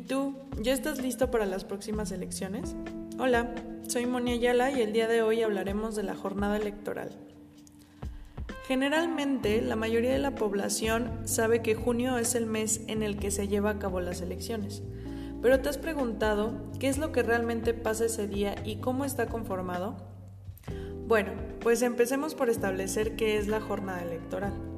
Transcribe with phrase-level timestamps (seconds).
[0.00, 2.74] tú, ya estás listo para las próximas elecciones?
[3.18, 3.54] Hola,
[3.86, 7.10] soy Monia Ayala y el día de hoy hablaremos de la jornada electoral.
[8.66, 13.30] Generalmente, la mayoría de la población sabe que junio es el mes en el que
[13.30, 14.82] se lleva a cabo las elecciones.
[15.42, 19.26] Pero ¿te has preguntado qué es lo que realmente pasa ese día y cómo está
[19.26, 19.96] conformado?
[21.06, 24.73] Bueno, pues empecemos por establecer qué es la jornada electoral.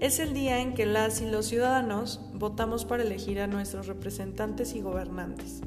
[0.00, 4.74] Es el día en que las y los ciudadanos votamos para elegir a nuestros representantes
[4.74, 5.60] y gobernantes.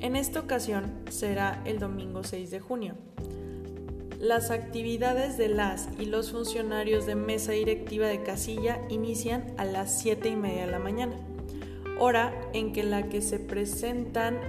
[0.00, 2.94] En esta ocasión será el domingo 6 de junio.
[4.18, 9.98] Las actividades de las y los funcionarios de mesa directiva de casilla inician a las
[10.00, 11.16] 7 y media de la mañana,
[11.98, 14.40] hora en que la que se presentan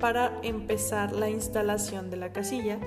[0.00, 2.78] para empezar la instalación de la casilla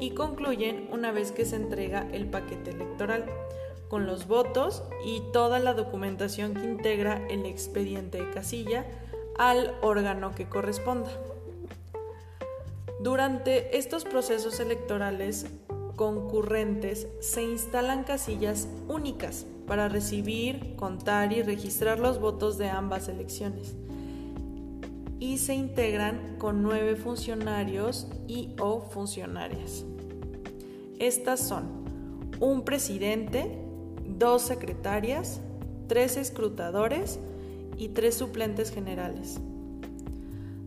[0.00, 3.24] y concluyen una vez que se entrega el paquete electoral,
[3.88, 8.86] con los votos y toda la documentación que integra el expediente de casilla
[9.38, 11.10] al órgano que corresponda.
[13.00, 15.46] Durante estos procesos electorales
[15.96, 23.74] concurrentes se instalan casillas únicas para recibir, contar y registrar los votos de ambas elecciones
[25.20, 29.84] y se integran con nueve funcionarios y o funcionarias.
[30.98, 31.66] Estas son
[32.40, 33.58] un presidente,
[34.18, 35.40] dos secretarias,
[35.86, 37.20] tres escrutadores
[37.76, 39.40] y tres suplentes generales.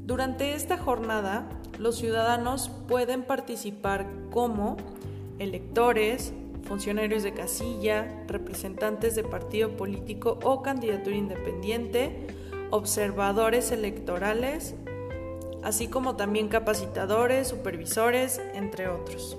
[0.05, 4.77] Durante esta jornada, los ciudadanos pueden participar como
[5.39, 12.27] electores, funcionarios de casilla, representantes de partido político o candidatura independiente,
[12.69, 14.75] observadores electorales,
[15.63, 19.37] así como también capacitadores, supervisores, entre otros.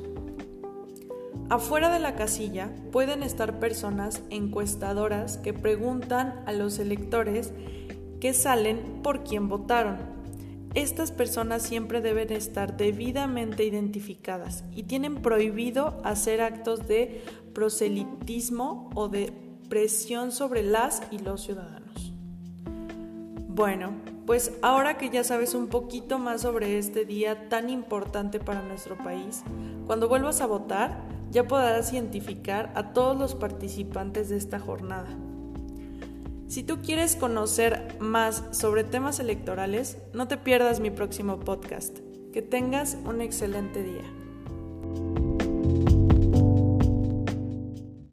[1.52, 7.52] Afuera de la casilla pueden estar personas encuestadoras que preguntan a los electores
[8.22, 9.98] que salen por quién votaron.
[10.72, 17.22] Estas personas siempre deben estar debidamente identificadas y tienen prohibido hacer actos de
[17.52, 19.30] proselitismo o de
[19.68, 22.14] presión sobre las y los ciudadanos.
[23.48, 23.92] Bueno,
[24.26, 28.96] pues ahora que ya sabes un poquito más sobre este día tan importante para nuestro
[28.96, 29.42] país,
[29.86, 35.08] cuando vuelvas a votar ya podrás identificar a todos los participantes de esta jornada.
[36.46, 41.98] Si tú quieres conocer más sobre temas electorales, no te pierdas mi próximo podcast.
[42.34, 45.21] Que tengas un excelente día.